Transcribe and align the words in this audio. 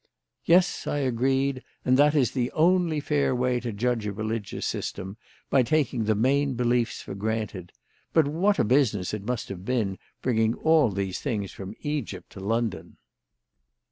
"Yes," 0.45 0.87
I 0.87 0.97
agreed, 0.97 1.61
"and 1.85 1.95
that 1.95 2.15
is 2.15 2.31
the 2.31 2.51
only 2.53 2.99
fair 2.99 3.35
way 3.35 3.59
to 3.59 3.71
judge 3.71 4.07
a 4.07 4.11
religious 4.11 4.65
system, 4.65 5.15
by 5.51 5.61
taking 5.61 6.05
the 6.05 6.15
main 6.15 6.55
beliefs 6.55 7.03
for 7.03 7.13
granted. 7.13 7.71
But 8.11 8.27
what 8.27 8.57
a 8.57 8.63
business 8.63 9.13
it 9.13 9.21
must 9.27 9.49
have 9.49 9.63
been, 9.63 9.99
bringing 10.23 10.55
all 10.55 10.89
these 10.89 11.19
things 11.19 11.51
from 11.51 11.75
Egypt 11.83 12.31
to 12.31 12.39
London." 12.39 12.97